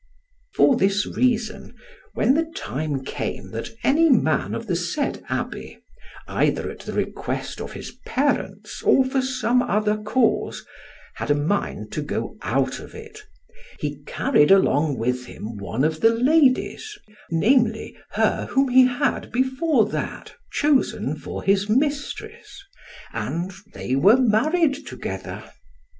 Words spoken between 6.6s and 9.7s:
at the request of his parents, or for some